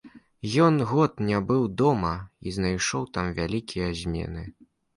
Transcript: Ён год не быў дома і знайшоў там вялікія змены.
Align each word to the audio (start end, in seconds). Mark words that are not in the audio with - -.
Ён 0.67 0.79
год 0.91 1.11
не 1.29 1.41
быў 1.51 1.67
дома 1.83 2.13
і 2.45 2.55
знайшоў 2.57 3.07
там 3.19 3.25
вялікія 3.41 3.95
змены. 4.05 4.43